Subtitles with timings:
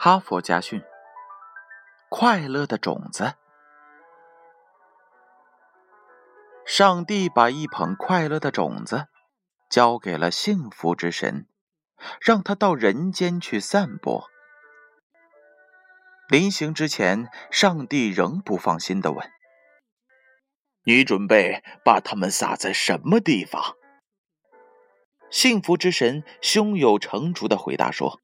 [0.00, 0.80] 哈佛家训：
[2.08, 3.34] 快乐的种子。
[6.64, 9.08] 上帝把一捧快乐的种子
[9.68, 11.48] 交给了幸福之神，
[12.20, 14.30] 让他到人间去散播。
[16.28, 19.28] 临行之前，上帝仍不放心的问
[20.86, 23.74] ：“你准备把它们撒在什么地方？”
[25.28, 28.20] 幸福之神胸有成竹的回答说。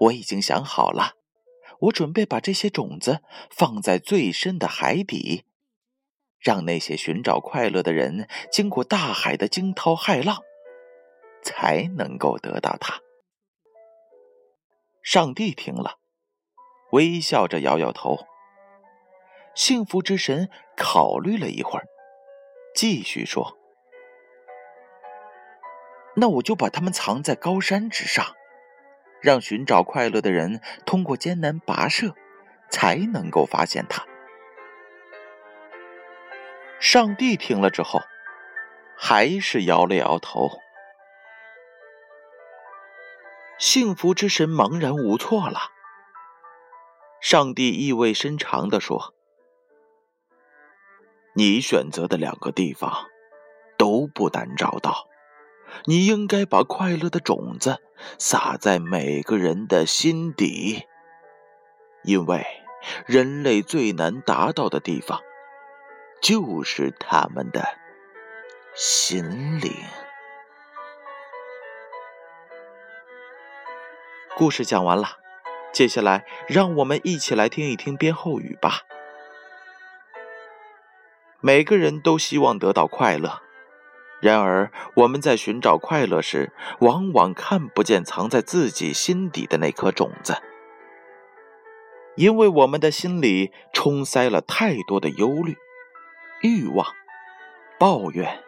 [0.00, 1.14] 我已经想好了，
[1.80, 5.44] 我准备把这些种子放在最深的海底，
[6.38, 10.42] 让那些寻找快乐的人经过大海的惊涛骇浪，
[11.42, 13.00] 才能够得到它。
[15.02, 15.98] 上帝听了，
[16.92, 18.26] 微笑着摇摇头。
[19.54, 21.86] 幸福之神考虑了一会儿，
[22.74, 23.56] 继续说
[26.16, 28.34] ：“那我就把它们藏在高山之上。”
[29.24, 32.14] 让寻找快乐的人通过艰难跋涉，
[32.68, 34.04] 才能够发现它。
[36.78, 38.02] 上帝听了之后，
[38.98, 40.50] 还是摇了摇头。
[43.58, 45.70] 幸福之神茫然无措了。
[47.22, 49.14] 上帝意味深长的说
[51.32, 53.06] ：“你选择的两个地方，
[53.78, 55.08] 都不难找到。”
[55.84, 57.78] 你应该把快乐的种子
[58.18, 60.84] 撒在每个人的心底，
[62.02, 62.46] 因为
[63.06, 65.20] 人类最难达到的地方，
[66.22, 67.64] 就是他们的
[68.74, 69.72] 心灵。
[74.36, 75.18] 故事讲完了，
[75.72, 78.80] 接下来让我们一起来听一听编后语吧。
[81.40, 83.42] 每个人都希望得到快乐。
[84.24, 90.38] 然而，我们在寻找快乐时，往往看不见藏在自己心底的那颗种子，
[92.16, 95.58] 因为我们的心里充塞了太多的忧虑、
[96.40, 96.86] 欲望、
[97.78, 98.42] 抱怨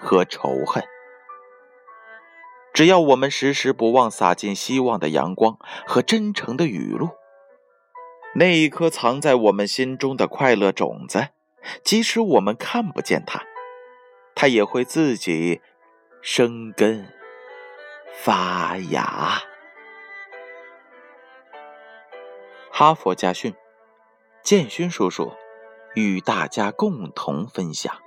[0.00, 0.82] 和仇恨。
[2.74, 5.56] 只要我们时时不忘洒进希望的阳光
[5.86, 7.10] 和真诚的雨露，
[8.34, 11.28] 那一颗藏在我们心中的快乐种子，
[11.84, 13.44] 即使我们看不见它。
[14.36, 15.60] 它也会自己
[16.20, 17.12] 生根
[18.12, 19.42] 发芽。
[22.70, 23.54] 哈佛家训，
[24.42, 25.32] 建勋叔叔
[25.94, 28.05] 与大家共同分享。